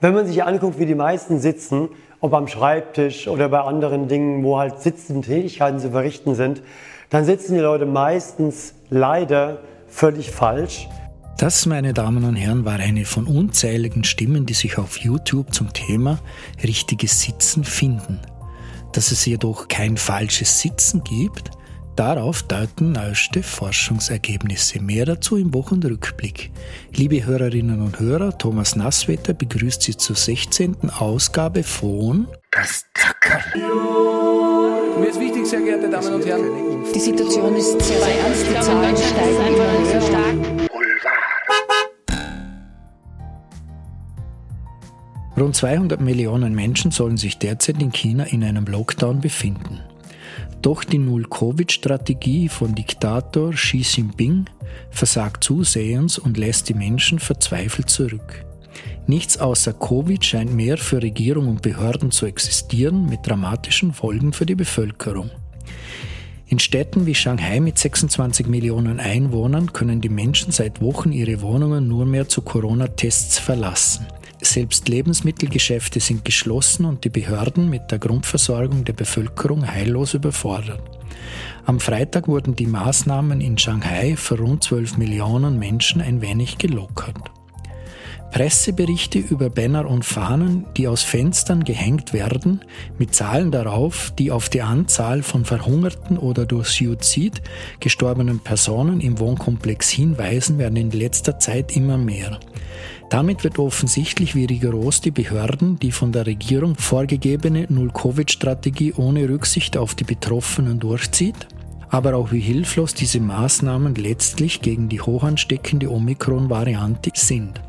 Wenn 0.00 0.14
man 0.14 0.26
sich 0.26 0.42
anguckt, 0.42 0.78
wie 0.78 0.86
die 0.86 0.94
meisten 0.94 1.40
sitzen, 1.40 1.90
ob 2.20 2.32
am 2.32 2.48
Schreibtisch 2.48 3.28
oder 3.28 3.50
bei 3.50 3.60
anderen 3.60 4.08
Dingen, 4.08 4.42
wo 4.42 4.58
halt 4.58 4.80
sitzende 4.80 5.26
Tätigkeiten 5.26 5.78
zu 5.78 5.90
verrichten 5.90 6.34
sind, 6.34 6.62
dann 7.10 7.26
sitzen 7.26 7.54
die 7.54 7.60
Leute 7.60 7.84
meistens 7.84 8.72
leider 8.88 9.58
völlig 9.88 10.30
falsch. 10.30 10.88
Das, 11.36 11.66
meine 11.66 11.92
Damen 11.92 12.24
und 12.24 12.36
Herren, 12.36 12.64
war 12.64 12.74
eine 12.74 13.04
von 13.04 13.26
unzähligen 13.26 14.04
Stimmen, 14.04 14.46
die 14.46 14.54
sich 14.54 14.78
auf 14.78 14.96
YouTube 14.96 15.52
zum 15.52 15.72
Thema 15.74 16.18
richtiges 16.62 17.20
Sitzen 17.20 17.64
finden. 17.64 18.20
Dass 18.92 19.12
es 19.12 19.26
jedoch 19.26 19.68
kein 19.68 19.98
falsches 19.98 20.60
Sitzen 20.60 21.04
gibt, 21.04 21.50
darauf 21.96 22.42
deuten 22.42 22.92
neueste 22.92 23.42
Forschungsergebnisse. 23.42 24.80
Mehr 24.80 25.06
dazu 25.06 25.36
im 25.36 25.52
Wochenrückblick. 25.54 26.50
Liebe 26.94 27.24
Hörerinnen 27.24 27.82
und 27.82 28.00
Hörer, 28.00 28.36
Thomas 28.38 28.76
Nasswetter 28.76 29.34
begrüßt 29.34 29.82
Sie 29.82 29.96
zur 29.96 30.16
16. 30.16 30.90
Ausgabe 30.90 31.62
von 31.62 32.28
Das 32.50 32.84
Zackerl. 32.94 33.42
Mir 34.98 35.08
ist 35.08 35.20
wichtig, 35.20 35.46
sehr 35.46 35.60
geehrte 35.60 35.88
Damen 35.88 36.14
und 36.14 36.26
Herren. 36.26 36.84
Die 36.94 37.00
Situation 37.00 37.56
ist 37.56 37.80
sehr, 37.80 37.98
sehr 37.98 38.20
ernst. 38.20 38.46
Die 38.48 38.60
Zahlen 38.60 38.96
steigen 38.96 39.54
immer 39.54 39.86
sehr 39.86 40.00
stark. 40.02 40.70
Rund 45.40 45.56
200 45.56 46.00
Millionen 46.02 46.54
Menschen 46.54 46.90
sollen 46.90 47.16
sich 47.16 47.38
derzeit 47.38 47.80
in 47.80 47.92
China 47.92 48.24
in 48.24 48.44
einem 48.44 48.66
Lockdown 48.66 49.22
befinden. 49.22 49.80
Doch 50.62 50.84
die 50.84 50.98
Null-Covid-Strategie 50.98 52.48
von 52.48 52.74
Diktator 52.74 53.52
Xi 53.52 53.78
Jinping 53.78 54.44
versagt 54.90 55.42
zusehends 55.42 56.18
und 56.18 56.36
lässt 56.36 56.68
die 56.68 56.74
Menschen 56.74 57.18
verzweifelt 57.18 57.88
zurück. 57.88 58.44
Nichts 59.06 59.38
außer 59.38 59.72
Covid 59.72 60.22
scheint 60.24 60.52
mehr 60.54 60.76
für 60.76 61.02
Regierung 61.02 61.48
und 61.48 61.62
Behörden 61.62 62.10
zu 62.10 62.26
existieren, 62.26 63.06
mit 63.06 63.26
dramatischen 63.26 63.92
Folgen 63.92 64.32
für 64.32 64.46
die 64.46 64.54
Bevölkerung. 64.54 65.30
In 66.46 66.58
Städten 66.58 67.06
wie 67.06 67.14
Shanghai 67.14 67.60
mit 67.60 67.78
26 67.78 68.46
Millionen 68.46 69.00
Einwohnern 69.00 69.72
können 69.72 70.00
die 70.00 70.08
Menschen 70.08 70.52
seit 70.52 70.82
Wochen 70.82 71.12
ihre 71.12 71.40
Wohnungen 71.40 71.88
nur 71.88 72.04
mehr 72.04 72.28
zu 72.28 72.42
Corona-Tests 72.42 73.38
verlassen. 73.38 74.06
Selbst 74.42 74.88
Lebensmittelgeschäfte 74.88 76.00
sind 76.00 76.24
geschlossen 76.24 76.86
und 76.86 77.04
die 77.04 77.10
Behörden 77.10 77.68
mit 77.68 77.90
der 77.90 77.98
Grundversorgung 77.98 78.84
der 78.84 78.94
Bevölkerung 78.94 79.70
heillos 79.70 80.14
überfordert. 80.14 80.82
Am 81.66 81.78
Freitag 81.78 82.26
wurden 82.26 82.56
die 82.56 82.66
Maßnahmen 82.66 83.40
in 83.40 83.58
Shanghai 83.58 84.16
für 84.16 84.38
rund 84.38 84.64
12 84.64 84.96
Millionen 84.96 85.58
Menschen 85.58 86.00
ein 86.00 86.22
wenig 86.22 86.58
gelockert. 86.58 87.29
Presseberichte 88.30 89.18
über 89.18 89.50
Banner 89.50 89.88
und 89.88 90.04
Fahnen, 90.04 90.64
die 90.76 90.86
aus 90.86 91.02
Fenstern 91.02 91.64
gehängt 91.64 92.12
werden, 92.12 92.60
mit 92.98 93.14
Zahlen 93.14 93.50
darauf, 93.50 94.12
die 94.18 94.30
auf 94.30 94.48
die 94.48 94.62
Anzahl 94.62 95.22
von 95.22 95.44
verhungerten 95.44 96.16
oder 96.16 96.46
durch 96.46 96.68
Suizid 96.68 97.42
gestorbenen 97.80 98.38
Personen 98.38 99.00
im 99.00 99.18
Wohnkomplex 99.18 99.90
hinweisen, 99.90 100.58
werden 100.58 100.76
in 100.76 100.90
letzter 100.90 101.38
Zeit 101.38 101.76
immer 101.76 101.98
mehr. 101.98 102.38
Damit 103.10 103.42
wird 103.42 103.58
offensichtlich, 103.58 104.36
wie 104.36 104.44
rigoros 104.44 105.00
die 105.00 105.10
Behörden 105.10 105.80
die 105.80 105.90
von 105.90 106.12
der 106.12 106.26
Regierung 106.26 106.76
vorgegebene 106.76 107.66
Null-Covid-Strategie 107.68 108.92
ohne 108.96 109.28
Rücksicht 109.28 109.76
auf 109.76 109.96
die 109.96 110.04
Betroffenen 110.04 110.78
durchzieht, 110.78 111.48
aber 111.88 112.14
auch 112.14 112.30
wie 112.30 112.40
hilflos 112.40 112.94
diese 112.94 113.18
Maßnahmen 113.18 113.96
letztlich 113.96 114.62
gegen 114.62 114.88
die 114.88 115.00
hochansteckende 115.00 115.90
Omikron-Variante 115.90 117.10
sind. 117.14 117.60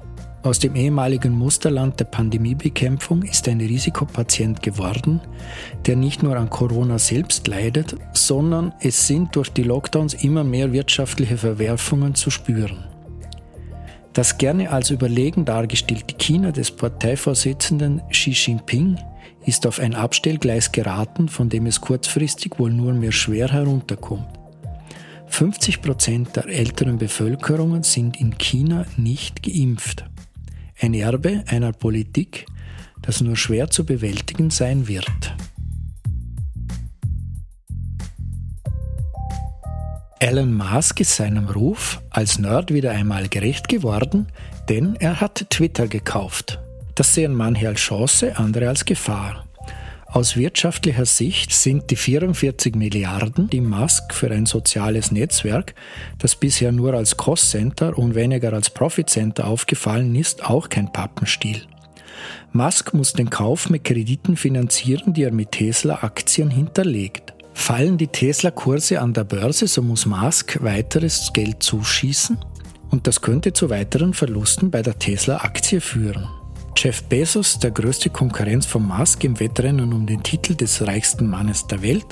Aus 0.44 0.58
dem 0.58 0.76
ehemaligen 0.76 1.38
Musterland 1.38 2.00
der 2.00 2.06
Pandemiebekämpfung 2.06 3.22
ist 3.22 3.48
ein 3.48 3.62
Risikopatient 3.62 4.64
geworden, 4.64 5.22
der 5.86 5.96
nicht 5.96 6.24
nur 6.24 6.36
an 6.36 6.50
Corona 6.50 6.98
selbst 6.98 7.48
leidet, 7.48 7.96
sondern 8.14 8.74
es 8.80 9.06
sind 9.06 9.36
durch 9.36 9.50
die 9.50 9.62
Lockdowns 9.62 10.16
immer 10.16 10.44
mehr 10.44 10.74
wirtschaftliche 10.74 11.38
Verwerfungen 11.38 12.16
zu 12.16 12.32
spüren. 12.32 12.86
Das 14.14 14.40
gerne 14.40 14.72
als 14.72 14.90
überlegen 14.90 15.46
dargestellte 15.46 16.16
China 16.16 16.52
des 16.52 16.72
Parteivorsitzenden 16.72 18.02
Xi 18.10 18.32
Jinping 18.32 18.98
ist 19.46 19.68
auf 19.68 19.80
ein 19.80 19.94
Abstellgleis 19.94 20.72
geraten, 20.72 21.30
von 21.30 21.50
dem 21.50 21.68
es 21.68 21.82
kurzfristig 21.82 22.58
wohl 22.58 22.72
nur 22.72 22.94
mehr 22.94 23.12
schwer 23.12 23.50
herunterkommt. 23.52 24.28
50 25.28 25.82
Prozent 25.82 26.36
der 26.36 26.48
älteren 26.48 26.98
Bevölkerungen 26.98 27.84
sind 27.84 28.20
in 28.20 28.38
China 28.38 28.86
nicht 28.98 29.44
geimpft. 29.44 30.11
Ein 30.84 30.96
Erbe 30.96 31.44
einer 31.46 31.74
Politik, 31.74 32.48
das 33.04 33.22
nur 33.22 33.38
schwer 33.38 33.70
zu 33.70 33.86
bewältigen 33.86 34.50
sein 34.50 34.88
wird. 34.88 35.36
Elon 40.20 40.56
Musk 40.56 41.00
ist 41.00 41.16
seinem 41.16 41.50
Ruf 41.50 42.02
als 42.10 42.40
Nerd 42.40 42.74
wieder 42.74 42.90
einmal 42.90 43.28
gerecht 43.28 43.68
geworden, 43.70 44.26
denn 44.70 44.96
er 44.96 45.22
hat 45.22 45.52
Twitter 45.52 45.88
gekauft. 45.88 46.60
Das 46.96 47.14
sehen 47.14 47.36
manche 47.36 47.68
als 47.68 47.80
Chance, 47.80 48.36
andere 48.38 48.68
als 48.68 48.84
Gefahr. 48.84 49.46
Aus 50.14 50.36
wirtschaftlicher 50.36 51.06
Sicht 51.06 51.54
sind 51.54 51.90
die 51.90 51.96
44 51.96 52.76
Milliarden, 52.76 53.50
die 53.50 53.62
Musk 53.62 54.14
für 54.14 54.30
ein 54.30 54.46
soziales 54.46 55.10
Netzwerk, 55.14 55.74
das 56.20 56.36
bisher 56.36 56.74
nur 56.74 56.94
als 56.94 57.16
Cost 57.16 57.50
Center 57.50 57.98
und 57.98 58.14
weniger 58.14 58.52
als 58.52 58.70
Profit 58.70 59.10
Center 59.10 59.48
aufgefallen 59.48 60.14
ist, 60.16 60.44
auch 60.44 60.68
kein 60.68 60.92
Pappenstiel. 60.92 61.62
Musk 62.52 62.94
muss 62.94 63.14
den 63.14 63.30
Kauf 63.30 63.70
mit 63.70 63.86
Krediten 63.86 64.36
finanzieren, 64.36 65.14
die 65.14 65.24
er 65.24 65.32
mit 65.32 65.54
Tesla-Aktien 65.54 66.50
hinterlegt. 66.50 67.34
Fallen 67.54 67.98
die 67.98 68.08
Tesla-Kurse 68.08 69.00
an 69.00 69.14
der 69.14 69.24
Börse, 69.24 69.68
so 69.68 69.82
muss 69.82 70.06
Musk 70.06 70.62
weiteres 70.62 71.32
Geld 71.32 71.64
zuschießen 71.64 72.38
und 72.90 73.08
das 73.08 73.22
könnte 73.22 73.54
zu 73.54 73.70
weiteren 73.70 74.14
Verlusten 74.14 74.72
bei 74.72 74.82
der 74.82 75.00
Tesla-Aktie 75.00 75.80
führen. 75.80 76.28
Jeff 76.76 77.04
Bezos, 77.04 77.60
der 77.60 77.72
größte 77.72 78.10
Konkurrenz 78.10 78.66
von 78.66 78.88
Musk 78.88 79.24
im 79.24 79.40
Wettrennen 79.40 79.94
um 79.94 80.06
den 80.06 80.24
Titel 80.24 80.56
des 80.56 80.86
reichsten 80.86 81.28
Mannes 81.28 81.68
der 81.68 81.82
Welt, 81.82 82.08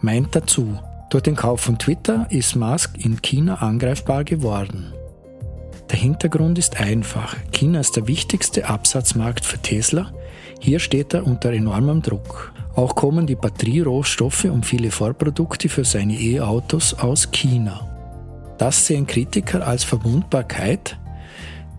meint 0.00 0.34
dazu, 0.34 0.78
durch 1.10 1.22
den 1.22 1.36
Kauf 1.36 1.60
von 1.60 1.78
Twitter 1.78 2.26
ist 2.30 2.56
Musk 2.56 2.96
in 2.98 3.20
China 3.20 3.56
angreifbar 3.56 4.24
geworden. 4.24 4.92
Der 5.90 5.98
Hintergrund 5.98 6.58
ist 6.58 6.80
einfach. 6.80 7.36
China 7.52 7.80
ist 7.80 7.96
der 7.96 8.08
wichtigste 8.08 8.68
Absatzmarkt 8.68 9.44
für 9.44 9.58
Tesla. 9.58 10.12
Hier 10.58 10.80
steht 10.80 11.14
er 11.14 11.26
unter 11.26 11.52
enormem 11.52 12.02
Druck. 12.02 12.52
Auch 12.74 12.94
kommen 12.96 13.26
die 13.26 13.36
Batterierohstoffe 13.36 14.44
und 14.44 14.66
viele 14.66 14.90
Vorprodukte 14.90 15.68
für 15.68 15.84
seine 15.84 16.14
E-Autos 16.14 16.94
aus 16.94 17.30
China. 17.30 17.88
Das 18.58 18.86
sehen 18.86 19.06
Kritiker 19.06 19.66
als 19.66 19.84
Verwundbarkeit, 19.84 20.98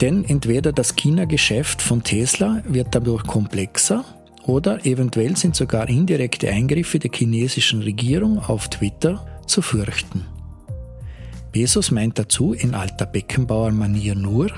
denn 0.02 0.26
entweder 0.26 0.72
das 0.72 0.96
China-Geschäft 0.96 1.82
von 1.82 2.04
Tesla 2.04 2.62
wird 2.68 2.90
dadurch 2.92 3.24
komplexer 3.24 4.04
oder 4.46 4.86
eventuell 4.86 5.36
sind 5.38 5.56
sogar 5.56 5.90
indirekte 5.90 6.50
Eingriffe 6.50 7.00
der 7.00 7.12
chinesischen 7.14 7.82
Regierung 7.82 8.40
auf 8.40 8.70
Twitter 8.70 9.26
zu 9.48 9.62
fürchten. 9.62 10.26
Bezos 11.52 11.92
meint 11.92 12.20
dazu 12.20 12.54
in 12.54 12.76
alter 12.76 13.06
Beckenbauer-Manier 13.06 14.16
nur, 14.16 14.52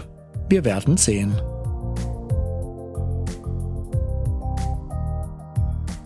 wir 0.50 0.66
werden 0.66 0.98
sehen. 0.98 1.34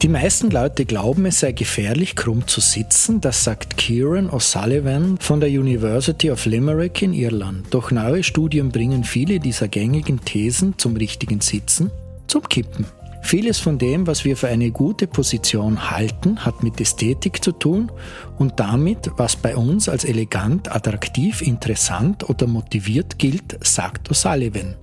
Die 0.02 0.08
meisten 0.08 0.50
Leute 0.50 0.86
glauben, 0.86 1.28
es 1.28 1.42
sei 1.42 1.52
gefährlich, 1.52 2.16
krumm 2.16 2.48
zu 2.48 2.60
sitzen. 2.60 3.22
Das 3.22 3.44
sagt 3.44 3.78
Kieran 3.78 4.32
O'Sullivan 4.32 5.22
von 5.22 5.40
der 5.40 5.50
University 5.50 6.32
of 6.32 6.48
Limerick 6.48 7.04
in 7.04 7.14
Irland. 7.14 7.68
Doch 7.70 7.92
neue 7.92 8.24
Studien 8.24 8.72
bringen 8.72 9.04
viele 9.04 9.40
dieser 9.40 9.68
gängigen 9.68 10.20
Thesen 10.26 10.74
zum 10.80 10.96
richtigen 10.96 11.40
Sitzen 11.40 11.92
zum 12.26 12.42
Kippen. 12.50 12.88
Vieles 13.22 13.60
von 13.60 13.78
dem, 13.78 14.08
was 14.08 14.26
wir 14.26 14.36
für 14.36 14.48
eine 14.48 14.72
gute 14.72 15.06
Position 15.06 15.92
halten, 15.92 16.44
hat 16.44 16.64
mit 16.64 16.82
Ästhetik 16.82 17.44
zu 17.44 17.52
tun 17.52 17.92
und 18.40 18.60
damit, 18.60 19.12
was 19.18 19.36
bei 19.36 19.56
uns 19.56 19.88
als 19.88 20.04
elegant, 20.04 20.76
attraktiv, 20.76 21.44
interessant 21.44 22.28
oder 22.28 22.48
motiviert 22.48 23.20
gilt, 23.20 23.56
sagt 23.64 24.10
O'Sullivan. 24.10 24.78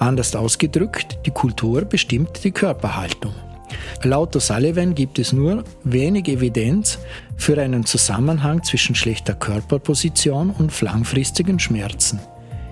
Anders 0.00 0.34
ausgedrückt, 0.34 1.18
die 1.26 1.30
Kultur 1.30 1.82
bestimmt 1.82 2.42
die 2.42 2.50
Körperhaltung. 2.50 3.34
Laut 4.02 4.34
O'Sullivan 4.36 4.94
gibt 4.94 5.18
es 5.18 5.32
nur 5.32 5.64
wenig 5.84 6.28
Evidenz 6.28 6.98
für 7.36 7.60
einen 7.60 7.84
Zusammenhang 7.84 8.62
zwischen 8.62 8.94
schlechter 8.94 9.34
Körperposition 9.34 10.50
und 10.50 10.80
langfristigen 10.80 11.58
Schmerzen. 11.58 12.20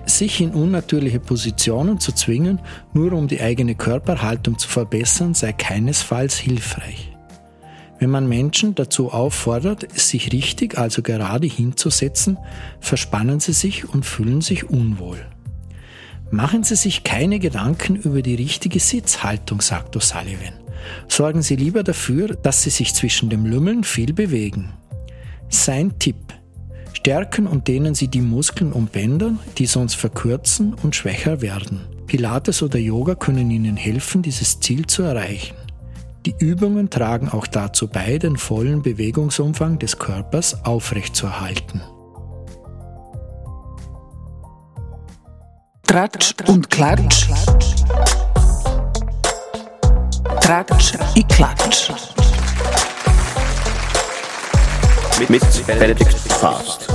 Sich 0.05 0.39
in 0.39 0.51
unnatürliche 0.51 1.19
Positionen 1.19 1.99
zu 1.99 2.13
zwingen, 2.13 2.61
nur 2.93 3.11
um 3.13 3.27
die 3.27 3.41
eigene 3.41 3.75
Körperhaltung 3.75 4.57
zu 4.57 4.69
verbessern, 4.69 5.33
sei 5.33 5.51
keinesfalls 5.51 6.37
hilfreich. 6.37 7.13
Wenn 7.99 8.11
man 8.11 8.29
Menschen 8.29 8.75
dazu 8.75 9.11
auffordert, 9.11 9.91
sich 9.99 10.31
richtig, 10.31 10.77
also 10.77 11.01
gerade 11.01 11.47
hinzusetzen, 11.47 12.37
verspannen 12.79 13.39
sie 13.39 13.53
sich 13.53 13.89
und 13.89 14.05
fühlen 14.05 14.41
sich 14.41 14.69
unwohl. 14.69 15.25
Machen 16.29 16.63
Sie 16.63 16.75
sich 16.75 17.05
keine 17.05 17.39
Gedanken 17.39 17.95
über 17.95 18.21
die 18.21 18.35
richtige 18.35 18.81
Sitzhaltung, 18.81 19.61
sagt 19.61 19.95
O'Sullivan. 19.95 20.66
Sorgen 21.07 21.41
Sie 21.41 21.55
lieber 21.55 21.83
dafür, 21.83 22.29
dass 22.29 22.63
Sie 22.63 22.69
sich 22.69 22.93
zwischen 22.93 23.29
dem 23.29 23.45
Lümmeln 23.45 23.83
viel 23.83 24.13
bewegen. 24.13 24.73
Sein 25.49 25.97
Tipp. 25.99 26.15
Stärken 26.93 27.47
und 27.47 27.67
dehnen 27.67 27.95
Sie 27.95 28.07
die 28.07 28.21
Muskeln 28.21 28.73
und 28.73 28.91
Bänder, 28.91 29.35
die 29.57 29.65
sonst 29.65 29.95
verkürzen 29.95 30.73
und 30.73 30.95
schwächer 30.95 31.41
werden. 31.41 31.81
Pilates 32.07 32.63
oder 32.63 32.79
Yoga 32.79 33.15
können 33.15 33.51
Ihnen 33.51 33.77
helfen, 33.77 34.21
dieses 34.21 34.59
Ziel 34.59 34.87
zu 34.87 35.03
erreichen. 35.03 35.55
Die 36.25 36.35
Übungen 36.39 36.89
tragen 36.89 37.29
auch 37.29 37.47
dazu 37.47 37.87
bei, 37.87 38.17
den 38.17 38.35
vollen 38.35 38.81
Bewegungsumfang 38.81 39.79
des 39.79 39.97
Körpers 39.97 40.65
aufrechtzuerhalten. 40.65 41.81
Tratsch 45.83 46.33
und 46.47 46.69
Klatsch. 46.69 47.27
Tratsch 50.47 50.93
i 51.17 51.23
Klatsch. 51.23 51.91
Mit 55.19 55.67
Benedikt 55.67 56.13
Fast. 56.13 56.87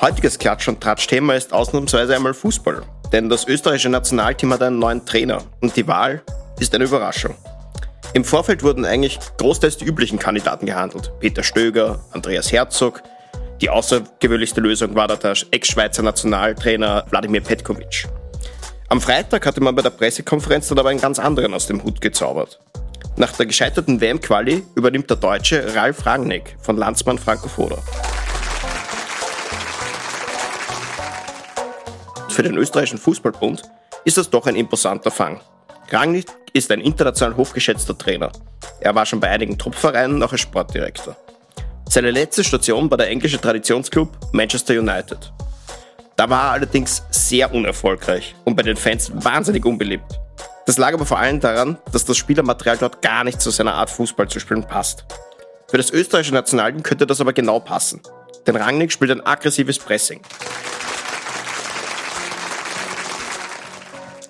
Heutiges 0.00 0.38
Klatsch- 0.38 0.66
und 0.66 0.80
Tratsch-Thema 0.80 1.34
ist 1.34 1.52
ausnahmsweise 1.52 2.16
einmal 2.16 2.32
Fußball. 2.32 2.80
Denn 3.12 3.28
das 3.28 3.46
österreichische 3.46 3.90
Nationalteam 3.90 4.54
hat 4.54 4.62
einen 4.62 4.78
neuen 4.78 5.04
Trainer 5.04 5.42
und 5.60 5.76
die 5.76 5.86
Wahl 5.86 6.22
ist 6.58 6.74
eine 6.74 6.84
Überraschung. 6.84 7.34
Im 8.14 8.24
Vorfeld 8.24 8.62
wurden 8.62 8.86
eigentlich 8.86 9.18
großteils 9.36 9.76
die 9.76 9.84
üblichen 9.84 10.18
Kandidaten 10.18 10.64
gehandelt. 10.64 11.12
Peter 11.20 11.42
Stöger, 11.42 12.00
Andreas 12.12 12.50
Herzog, 12.50 13.02
die 13.60 13.68
außergewöhnlichste 13.68 14.62
Lösung 14.62 14.94
war 14.94 15.06
da 15.06 15.16
der 15.16 15.34
Ex-Schweizer 15.50 16.02
Nationaltrainer 16.02 17.04
Wladimir 17.10 17.42
Petkovic. 17.42 18.08
Am 18.92 19.00
Freitag 19.00 19.46
hatte 19.46 19.60
man 19.60 19.76
bei 19.76 19.82
der 19.82 19.90
Pressekonferenz 19.90 20.66
dann 20.66 20.80
aber 20.80 20.88
einen 20.88 21.00
ganz 21.00 21.20
anderen 21.20 21.54
aus 21.54 21.68
dem 21.68 21.84
Hut 21.84 22.00
gezaubert. 22.00 22.58
Nach 23.14 23.30
der 23.30 23.46
gescheiterten 23.46 24.00
WM-Quali 24.00 24.64
übernimmt 24.74 25.08
der 25.08 25.16
Deutsche 25.16 25.76
Ralf 25.76 26.04
Rangnick 26.06 26.56
von 26.60 26.76
Landsmann 26.76 27.16
Franco 27.16 27.46
Foda. 27.46 27.78
Für 32.30 32.42
den 32.42 32.56
österreichischen 32.56 32.98
Fußballbund 32.98 33.62
ist 34.04 34.16
das 34.16 34.28
doch 34.28 34.48
ein 34.48 34.56
imposanter 34.56 35.12
Fang. 35.12 35.40
Rangnick 35.92 36.26
ist 36.52 36.72
ein 36.72 36.80
international 36.80 37.36
hochgeschätzter 37.36 37.96
Trainer. 37.96 38.32
Er 38.80 38.92
war 38.96 39.06
schon 39.06 39.20
bei 39.20 39.28
einigen 39.28 39.56
Topvereinen 39.56 40.20
auch 40.20 40.32
als 40.32 40.40
Sportdirektor. 40.40 41.16
Seine 41.88 42.10
letzte 42.10 42.42
Station 42.42 42.90
war 42.90 42.98
der 42.98 43.08
englische 43.08 43.40
Traditionsclub 43.40 44.10
Manchester 44.32 44.74
United. 44.74 45.32
Da 46.20 46.28
war 46.28 46.48
er 46.48 46.50
allerdings 46.50 47.02
sehr 47.08 47.50
unerfolgreich 47.50 48.34
und 48.44 48.54
bei 48.54 48.62
den 48.62 48.76
Fans 48.76 49.10
wahnsinnig 49.24 49.64
unbeliebt. 49.64 50.20
Das 50.66 50.76
lag 50.76 50.92
aber 50.92 51.06
vor 51.06 51.18
allem 51.18 51.40
daran, 51.40 51.78
dass 51.92 52.04
das 52.04 52.18
Spielermaterial 52.18 52.76
dort 52.76 53.00
gar 53.00 53.24
nicht 53.24 53.40
zu 53.40 53.48
seiner 53.48 53.72
Art 53.72 53.88
Fußball 53.88 54.28
zu 54.28 54.38
spielen 54.38 54.62
passt. 54.62 55.06
Für 55.70 55.78
das 55.78 55.90
österreichische 55.90 56.34
Nationalteam 56.34 56.82
könnte 56.82 57.06
das 57.06 57.22
aber 57.22 57.32
genau 57.32 57.58
passen. 57.58 58.02
Denn 58.46 58.54
Rangnick 58.54 58.92
spielt 58.92 59.12
ein 59.12 59.24
aggressives 59.24 59.78
Pressing. 59.78 60.20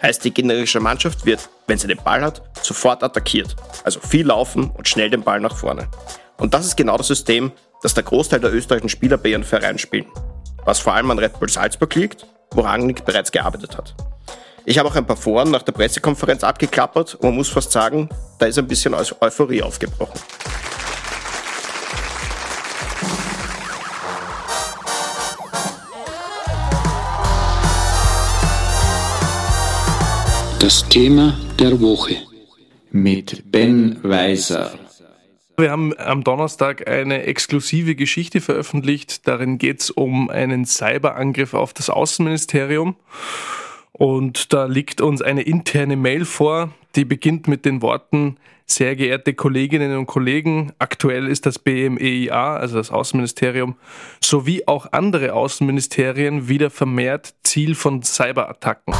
Heißt, 0.00 0.24
die 0.24 0.32
gegnerische 0.32 0.78
Mannschaft 0.78 1.26
wird, 1.26 1.48
wenn 1.66 1.78
sie 1.78 1.88
den 1.88 1.98
Ball 2.04 2.22
hat, 2.22 2.40
sofort 2.62 3.02
attackiert. 3.02 3.56
Also 3.82 3.98
viel 3.98 4.28
laufen 4.28 4.70
und 4.70 4.86
schnell 4.86 5.10
den 5.10 5.24
Ball 5.24 5.40
nach 5.40 5.56
vorne. 5.56 5.88
Und 6.36 6.54
das 6.54 6.66
ist 6.66 6.76
genau 6.76 6.96
das 6.96 7.08
System, 7.08 7.50
das 7.82 7.94
der 7.94 8.04
Großteil 8.04 8.38
der 8.38 8.54
österreichischen 8.54 8.90
Spieler 8.90 9.16
bei 9.16 9.30
ihren 9.30 9.42
Vereinen 9.42 9.80
spielen. 9.80 10.06
Was 10.64 10.80
vor 10.80 10.94
allem 10.94 11.10
an 11.10 11.18
Red 11.18 11.38
Bull 11.38 11.48
Salzburg 11.48 11.94
liegt, 11.94 12.26
wo 12.52 12.60
Rangnick 12.62 13.04
bereits 13.04 13.32
gearbeitet 13.32 13.76
hat. 13.76 13.94
Ich 14.64 14.78
habe 14.78 14.88
auch 14.88 14.94
ein 14.94 15.06
paar 15.06 15.16
Foren 15.16 15.50
nach 15.50 15.62
der 15.62 15.72
Pressekonferenz 15.72 16.44
abgeklappert 16.44 17.14
und 17.14 17.24
man 17.24 17.34
muss 17.34 17.48
fast 17.48 17.72
sagen, 17.72 18.08
da 18.38 18.46
ist 18.46 18.58
ein 18.58 18.66
bisschen 18.66 18.94
Euphorie 18.94 19.62
aufgebrochen. 19.62 20.20
Das 30.58 30.86
Thema 30.88 31.36
der 31.58 31.80
Woche 31.80 32.16
mit 32.90 33.50
Ben 33.50 33.98
Weiser. 34.02 34.72
Wir 35.60 35.70
haben 35.70 35.92
am 35.98 36.24
Donnerstag 36.24 36.88
eine 36.88 37.24
exklusive 37.24 37.94
Geschichte 37.94 38.40
veröffentlicht. 38.40 39.28
Darin 39.28 39.58
geht 39.58 39.82
es 39.82 39.90
um 39.90 40.30
einen 40.30 40.64
Cyberangriff 40.64 41.52
auf 41.52 41.74
das 41.74 41.90
Außenministerium. 41.90 42.96
Und 43.92 44.54
da 44.54 44.64
liegt 44.64 45.02
uns 45.02 45.20
eine 45.20 45.42
interne 45.42 45.96
Mail 45.96 46.24
vor, 46.24 46.70
die 46.96 47.04
beginnt 47.04 47.46
mit 47.46 47.66
den 47.66 47.82
Worten, 47.82 48.38
sehr 48.64 48.96
geehrte 48.96 49.34
Kolleginnen 49.34 49.98
und 49.98 50.06
Kollegen, 50.06 50.72
aktuell 50.78 51.26
ist 51.26 51.44
das 51.44 51.58
BMEIA, 51.58 52.56
also 52.56 52.76
das 52.78 52.90
Außenministerium, 52.90 53.76
sowie 54.22 54.62
auch 54.66 54.86
andere 54.92 55.34
Außenministerien 55.34 56.48
wieder 56.48 56.70
vermehrt 56.70 57.34
Ziel 57.42 57.74
von 57.74 58.02
Cyberattacken. 58.02 58.94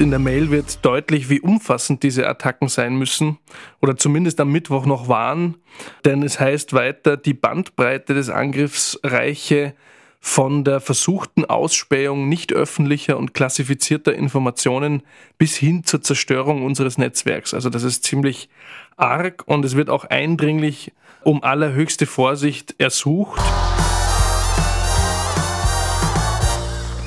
In 0.00 0.10
der 0.10 0.18
Mail 0.18 0.50
wird 0.50 0.84
deutlich, 0.84 1.28
wie 1.28 1.40
umfassend 1.40 2.02
diese 2.02 2.28
Attacken 2.28 2.68
sein 2.68 2.96
müssen 2.96 3.38
oder 3.80 3.96
zumindest 3.96 4.38
am 4.40 4.52
Mittwoch 4.52 4.86
noch 4.86 5.08
waren, 5.08 5.56
denn 6.04 6.22
es 6.22 6.38
heißt 6.38 6.72
weiter, 6.72 7.16
die 7.16 7.34
Bandbreite 7.34 8.14
des 8.14 8.30
Angriffs 8.30 8.98
reiche 9.02 9.74
von 10.20 10.64
der 10.64 10.80
versuchten 10.80 11.44
Ausspähung 11.44 12.28
nicht 12.28 12.52
öffentlicher 12.52 13.16
und 13.16 13.34
klassifizierter 13.34 14.14
Informationen 14.14 15.02
bis 15.38 15.56
hin 15.56 15.84
zur 15.84 16.02
Zerstörung 16.02 16.64
unseres 16.64 16.98
Netzwerks. 16.98 17.54
Also 17.54 17.70
das 17.70 17.82
ist 17.82 18.04
ziemlich 18.04 18.48
arg 18.96 19.44
und 19.46 19.64
es 19.64 19.76
wird 19.76 19.90
auch 19.90 20.04
eindringlich 20.04 20.92
um 21.22 21.42
allerhöchste 21.42 22.06
Vorsicht 22.06 22.74
ersucht. 22.78 23.40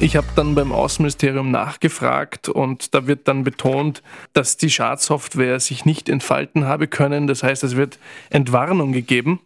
Ich 0.01 0.15
habe 0.15 0.25
dann 0.35 0.55
beim 0.55 0.71
Außenministerium 0.71 1.51
nachgefragt 1.51 2.49
und 2.49 2.95
da 2.95 3.05
wird 3.05 3.27
dann 3.27 3.43
betont, 3.43 4.01
dass 4.33 4.57
die 4.57 4.71
Schadsoftware 4.71 5.59
sich 5.59 5.85
nicht 5.85 6.09
entfalten 6.09 6.65
habe 6.65 6.87
können. 6.87 7.27
Das 7.27 7.43
heißt, 7.43 7.63
es 7.63 7.75
wird 7.75 7.99
Entwarnung 8.31 8.93
gegeben. 8.93 9.41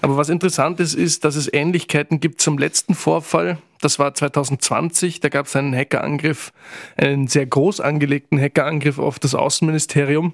Aber 0.00 0.16
was 0.16 0.30
interessant 0.30 0.80
ist, 0.80 0.94
ist, 0.94 1.26
dass 1.26 1.36
es 1.36 1.52
Ähnlichkeiten 1.52 2.20
gibt 2.20 2.40
zum 2.40 2.56
letzten 2.56 2.94
Vorfall. 2.94 3.58
Das 3.82 3.98
war 3.98 4.14
2020, 4.14 5.20
da 5.20 5.28
gab 5.28 5.44
es 5.44 5.54
einen 5.54 5.76
Hackerangriff, 5.76 6.54
einen 6.96 7.28
sehr 7.28 7.44
groß 7.44 7.82
angelegten 7.82 8.40
Hackerangriff 8.40 8.98
auf 8.98 9.18
das 9.18 9.34
Außenministerium. 9.34 10.32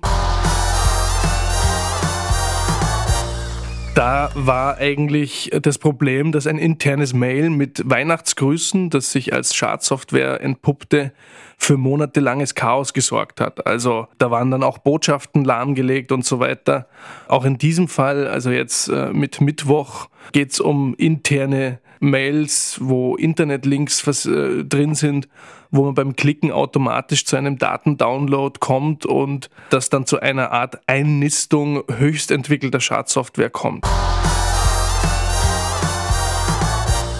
Da 3.94 4.32
war 4.34 4.78
eigentlich 4.78 5.52
das 5.62 5.78
Problem, 5.78 6.32
dass 6.32 6.48
ein 6.48 6.58
internes 6.58 7.14
Mail 7.14 7.48
mit 7.48 7.88
Weihnachtsgrüßen, 7.88 8.90
das 8.90 9.12
sich 9.12 9.32
als 9.32 9.54
Schadsoftware 9.54 10.40
entpuppte, 10.40 11.12
für 11.56 11.76
monatelanges 11.76 12.56
Chaos 12.56 12.92
gesorgt 12.92 13.40
hat. 13.40 13.68
Also 13.68 14.08
da 14.18 14.32
waren 14.32 14.50
dann 14.50 14.64
auch 14.64 14.78
Botschaften 14.78 15.44
lahmgelegt 15.44 16.10
und 16.10 16.24
so 16.24 16.40
weiter. 16.40 16.88
Auch 17.28 17.44
in 17.44 17.56
diesem 17.56 17.86
Fall, 17.86 18.26
also 18.26 18.50
jetzt 18.50 18.88
äh, 18.88 19.12
mit 19.12 19.40
Mittwoch, 19.40 20.08
geht 20.32 20.50
es 20.50 20.58
um 20.58 20.94
interne 20.96 21.78
Mails, 22.04 22.78
wo 22.80 23.16
Internetlinks 23.16 24.26
äh, 24.26 24.64
drin 24.64 24.94
sind, 24.94 25.28
wo 25.70 25.84
man 25.84 25.94
beim 25.94 26.16
Klicken 26.16 26.52
automatisch 26.52 27.24
zu 27.24 27.36
einem 27.36 27.58
Datendownload 27.58 28.60
kommt 28.60 29.06
und 29.06 29.50
das 29.70 29.88
dann 29.90 30.06
zu 30.06 30.20
einer 30.20 30.52
Art 30.52 30.78
Einnistung 30.86 31.82
höchst 31.96 32.30
entwickelter 32.30 32.80
Schadsoftware 32.80 33.50
kommt. 33.50 33.84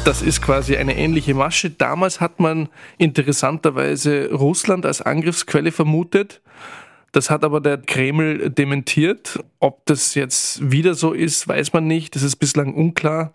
Das 0.05 0.21
ist 0.21 0.43
quasi 0.43 0.77
eine 0.77 0.99
ähnliche 0.99 1.33
Masche. 1.33 1.71
Damals 1.71 2.21
hat 2.21 2.39
man 2.39 2.69
interessanterweise 2.99 4.31
Russland 4.33 4.85
als 4.85 5.01
Angriffsquelle 5.01 5.73
vermutet. 5.73 6.43
Das 7.15 7.31
hat 7.31 7.45
aber 7.45 7.61
der 7.61 7.79
Kreml 7.79 8.51
dementiert. 8.51 9.39
Ob 9.61 9.87
das 9.87 10.17
jetzt 10.17 10.73
wieder 10.73 10.95
so 10.95 11.13
ist, 11.13 11.47
weiß 11.47 11.73
man 11.73 11.87
nicht. 11.87 12.17
Das 12.17 12.25
ist 12.25 12.37
bislang 12.37 12.75
unklar. 12.75 13.35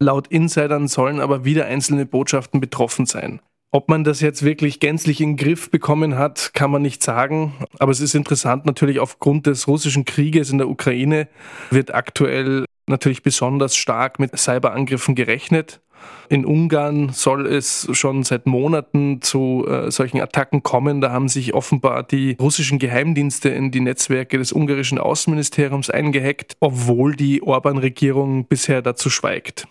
Laut 0.00 0.26
Insidern 0.26 0.88
sollen 0.88 1.20
aber 1.20 1.44
wieder 1.44 1.66
einzelne 1.66 2.06
Botschaften 2.06 2.60
betroffen 2.60 3.06
sein. 3.06 3.40
Ob 3.70 3.88
man 3.88 4.02
das 4.02 4.20
jetzt 4.20 4.42
wirklich 4.42 4.80
gänzlich 4.80 5.20
in 5.20 5.30
den 5.30 5.36
Griff 5.36 5.70
bekommen 5.70 6.18
hat, 6.18 6.50
kann 6.54 6.72
man 6.72 6.82
nicht 6.82 7.04
sagen. 7.04 7.54
Aber 7.78 7.92
es 7.92 8.00
ist 8.00 8.16
interessant, 8.16 8.66
natürlich 8.66 8.98
aufgrund 8.98 9.46
des 9.46 9.68
russischen 9.68 10.04
Krieges 10.04 10.50
in 10.50 10.58
der 10.58 10.68
Ukraine 10.68 11.28
wird 11.70 11.94
aktuell 11.94 12.64
natürlich 12.88 13.22
besonders 13.22 13.76
stark 13.76 14.18
mit 14.18 14.36
Cyberangriffen 14.36 15.14
gerechnet. 15.14 15.80
In 16.28 16.46
Ungarn 16.46 17.10
soll 17.12 17.46
es 17.46 17.88
schon 17.92 18.22
seit 18.22 18.46
Monaten 18.46 19.20
zu 19.20 19.66
äh, 19.68 19.90
solchen 19.90 20.20
Attacken 20.20 20.62
kommen. 20.62 21.00
Da 21.00 21.10
haben 21.10 21.28
sich 21.28 21.54
offenbar 21.54 22.04
die 22.04 22.36
russischen 22.40 22.78
Geheimdienste 22.78 23.48
in 23.48 23.70
die 23.70 23.80
Netzwerke 23.80 24.38
des 24.38 24.52
ungarischen 24.52 24.98
Außenministeriums 24.98 25.90
eingehackt, 25.90 26.56
obwohl 26.60 27.16
die 27.16 27.42
Orban-Regierung 27.42 28.44
bisher 28.44 28.80
dazu 28.80 29.10
schweigt. 29.10 29.66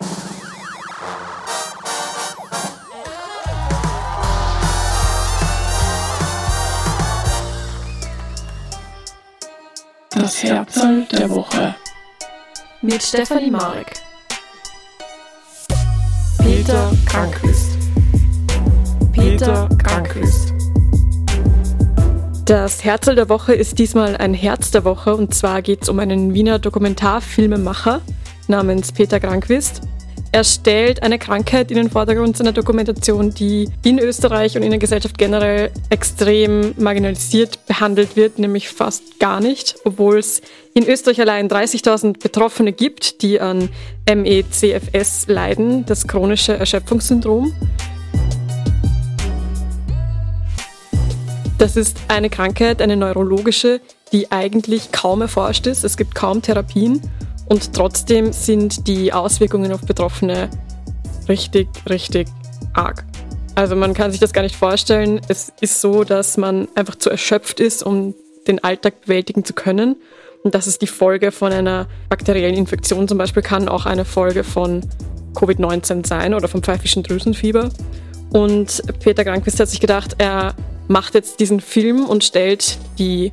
Das 10.10 10.42
Herzl 10.42 11.06
der 11.10 11.30
Woche. 11.30 11.74
Mit 12.82 13.02
Stefanie 13.02 13.50
Marek. 13.50 14.09
Peter 16.50 16.90
krank 17.06 17.40
ist. 17.44 17.78
Peter 19.12 19.68
krank 19.78 20.16
ist. 20.16 20.52
Das 22.44 22.82
Herzl 22.82 23.14
der 23.14 23.28
Woche 23.28 23.54
ist 23.54 23.78
diesmal 23.78 24.16
ein 24.16 24.34
Herz 24.34 24.72
der 24.72 24.84
Woche 24.84 25.14
und 25.14 25.32
zwar 25.32 25.62
geht 25.62 25.82
es 25.82 25.88
um 25.88 26.00
einen 26.00 26.34
Wiener 26.34 26.58
Dokumentarfilmemacher 26.58 28.00
namens 28.48 28.90
Peter 28.90 29.20
Krankwist. 29.20 29.82
Er 30.32 30.44
stellt 30.44 31.02
eine 31.02 31.18
Krankheit 31.18 31.72
in 31.72 31.76
den 31.76 31.90
Vordergrund 31.90 32.36
seiner 32.36 32.52
Dokumentation, 32.52 33.34
die 33.34 33.68
in 33.82 33.98
Österreich 33.98 34.56
und 34.56 34.62
in 34.62 34.70
der 34.70 34.78
Gesellschaft 34.78 35.18
generell 35.18 35.72
extrem 35.90 36.72
marginalisiert 36.78 37.66
behandelt 37.66 38.14
wird, 38.14 38.38
nämlich 38.38 38.68
fast 38.68 39.18
gar 39.18 39.40
nicht, 39.40 39.74
obwohl 39.84 40.18
es 40.18 40.40
in 40.72 40.86
Österreich 40.86 41.20
allein 41.20 41.48
30.000 41.48 42.22
Betroffene 42.22 42.72
gibt, 42.72 43.22
die 43.22 43.40
an 43.40 43.70
MECFS 44.08 45.26
leiden, 45.26 45.84
das 45.86 46.06
chronische 46.06 46.56
Erschöpfungssyndrom. 46.56 47.52
Das 51.58 51.74
ist 51.74 51.96
eine 52.06 52.30
Krankheit, 52.30 52.80
eine 52.80 52.96
neurologische, 52.96 53.80
die 54.12 54.30
eigentlich 54.30 54.92
kaum 54.92 55.22
erforscht 55.22 55.66
ist. 55.66 55.82
Es 55.82 55.96
gibt 55.96 56.14
kaum 56.14 56.40
Therapien 56.40 57.02
und 57.50 57.72
trotzdem 57.72 58.32
sind 58.32 58.86
die 58.86 59.12
Auswirkungen 59.12 59.72
auf 59.72 59.80
Betroffene 59.80 60.48
richtig, 61.28 61.68
richtig 61.88 62.28
arg. 62.74 63.04
Also 63.56 63.74
man 63.74 63.92
kann 63.92 64.12
sich 64.12 64.20
das 64.20 64.32
gar 64.32 64.42
nicht 64.42 64.54
vorstellen. 64.54 65.20
Es 65.26 65.52
ist 65.60 65.80
so, 65.80 66.04
dass 66.04 66.36
man 66.36 66.68
einfach 66.76 66.94
zu 66.94 67.10
erschöpft 67.10 67.58
ist, 67.58 67.82
um 67.82 68.14
den 68.46 68.62
Alltag 68.62 69.00
bewältigen 69.00 69.44
zu 69.44 69.52
können. 69.52 69.96
Und 70.44 70.54
das 70.54 70.68
ist 70.68 70.80
die 70.80 70.86
Folge 70.86 71.32
von 71.32 71.52
einer 71.52 71.88
bakteriellen 72.08 72.54
Infektion 72.54 73.08
zum 73.08 73.18
Beispiel, 73.18 73.42
kann 73.42 73.68
auch 73.68 73.84
eine 73.84 74.04
Folge 74.04 74.44
von 74.44 74.88
Covid-19 75.34 76.06
sein 76.06 76.34
oder 76.34 76.46
vom 76.46 76.62
pfeifischen 76.62 77.02
Drüsenfieber. 77.02 77.70
Und 78.32 78.80
Peter 79.00 79.24
Granquist 79.24 79.58
hat 79.58 79.68
sich 79.68 79.80
gedacht, 79.80 80.14
er 80.18 80.54
macht 80.86 81.14
jetzt 81.14 81.40
diesen 81.40 81.58
Film 81.58 82.04
und 82.06 82.22
stellt 82.22 82.78
die 82.96 83.32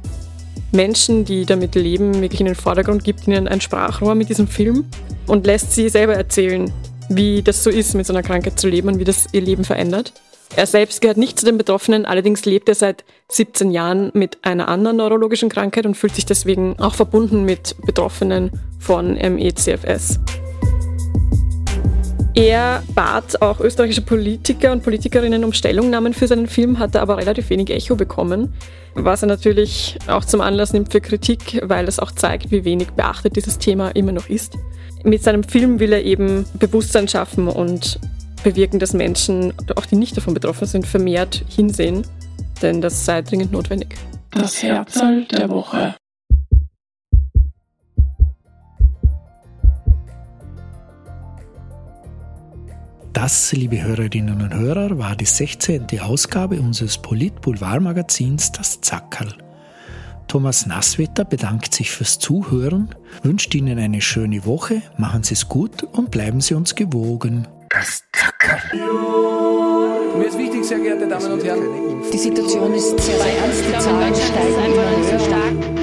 Menschen, 0.71 1.25
die 1.25 1.45
damit 1.45 1.75
leben, 1.75 2.21
wirklich 2.21 2.39
in 2.39 2.45
den 2.45 2.55
Vordergrund, 2.55 3.03
gibt 3.03 3.27
ihnen 3.27 3.47
ein 3.47 3.61
Sprachrohr 3.61 4.15
mit 4.15 4.29
diesem 4.29 4.47
Film 4.47 4.85
und 5.27 5.45
lässt 5.45 5.73
sie 5.73 5.89
selber 5.89 6.15
erzählen, 6.15 6.71
wie 7.09 7.41
das 7.41 7.63
so 7.63 7.69
ist, 7.69 7.93
mit 7.93 8.05
so 8.05 8.13
einer 8.13 8.23
Krankheit 8.23 8.59
zu 8.59 8.67
leben 8.67 8.87
und 8.87 8.99
wie 8.99 9.03
das 9.03 9.27
ihr 9.31 9.41
Leben 9.41 9.63
verändert. 9.63 10.13
Er 10.55 10.65
selbst 10.65 11.01
gehört 11.01 11.17
nicht 11.17 11.39
zu 11.39 11.45
den 11.45 11.57
Betroffenen, 11.57 12.05
allerdings 12.05 12.45
lebt 12.45 12.69
er 12.69 12.75
seit 12.75 13.03
17 13.29 13.71
Jahren 13.71 14.11
mit 14.13 14.43
einer 14.43 14.69
anderen 14.69 14.97
neurologischen 14.97 15.49
Krankheit 15.49 15.85
und 15.85 15.95
fühlt 15.95 16.15
sich 16.15 16.25
deswegen 16.25 16.79
auch 16.79 16.95
verbunden 16.95 17.43
mit 17.43 17.75
Betroffenen 17.85 18.51
von 18.79 19.13
MECFS. 19.15 20.19
Er 22.38 22.84
bat 22.94 23.41
auch 23.41 23.60
österreichische 23.62 24.03
Politiker 24.03 24.72
und 24.72 24.84
Politikerinnen 24.84 25.44
um 25.44 25.53
Stellungnahmen 25.53 26.13
für 26.13 26.27
seinen 26.27 26.46
Film, 26.46 26.77
hatte 26.77 27.01
aber 27.01 27.17
relativ 27.17 27.50
wenig 27.50 27.72
Echo 27.72 27.96
bekommen, 27.96 28.53
was 28.94 29.24
er 29.24 29.27
natürlich 29.27 29.98
auch 30.06 30.24
zum 30.24 30.41
Anlass 30.41 30.72
nimmt 30.72 30.91
für 30.91 31.01
Kritik, 31.01 31.60
weil 31.63 31.88
es 31.88 31.98
auch 31.98 32.12
zeigt, 32.12 32.51
wie 32.51 32.63
wenig 32.63 32.91
beachtet 32.91 33.38
dieses 33.38 33.58
Thema 33.58 33.89
immer 33.89 34.12
noch 34.12 34.29
ist. 34.29 34.56
Mit 35.03 35.24
seinem 35.24 35.44
Film 35.44 35.79
will 35.79 35.91
er 35.91 36.03
eben 36.03 36.46
Bewusstsein 36.60 37.08
schaffen 37.08 37.48
und 37.48 38.00
bewirken, 38.44 38.77
dass 38.77 38.94
Menschen, 38.94 39.51
auch 39.75 39.88
die 39.88 39.96
nicht 39.96 40.15
davon 40.15 40.36
betroffen 40.36 40.67
sind, 40.67 40.86
vermehrt 40.86 41.44
hinsehen, 41.50 42.06
denn 42.62 42.82
das 42.82 43.03
sei 43.03 43.24
dringend 43.24 43.51
notwendig. 43.51 43.96
Das 44.29 44.62
Herzl 44.62 45.25
der 45.32 45.50
Woche. 45.50 45.96
Das, 53.19 53.51
liebe 53.51 53.81
Hörerinnen 53.81 54.43
und 54.43 54.53
Hörer, 54.53 55.00
war 55.00 55.15
die 55.15 55.25
16. 55.25 55.88
Ausgabe 56.01 56.59
unseres 56.59 57.00
Polit-Boulevard-Magazins 57.00 58.51
Das 58.51 58.79
Zackerl. 58.79 59.33
Thomas 60.27 60.67
Nasswetter 60.67 61.25
bedankt 61.25 61.74
sich 61.74 61.89
fürs 61.89 62.19
Zuhören, 62.19 62.93
wünscht 63.24 63.55
Ihnen 63.55 63.79
eine 63.79 64.01
schöne 64.01 64.45
Woche, 64.45 64.83
machen 64.97 65.24
Sie 65.24 65.33
es 65.33 65.50
gut 65.50 65.81
und 65.81 66.12
bleiben 66.12 66.41
Sie 66.41 66.53
uns 66.53 66.75
gewogen. 66.75 67.47
Das 67.69 68.03
Zackerl. 68.13 68.62
Mir 70.15 70.27
ist 70.27 70.38
wichtig, 70.38 70.63
sehr 70.63 70.77
geehrte 70.77 71.07
Damen 71.07 71.31
und 71.31 71.43
Herren, 71.43 71.63
Die 72.13 72.17
Situation 72.19 72.71
ist 72.75 73.00
sehr, 73.00 73.17
sehr 73.17 73.38
ernst. 73.39 73.63
Die 73.67 73.79
Zahlen 73.79 74.13
steigen 74.13 74.63
immer 74.63 75.67
höher. 75.71 75.76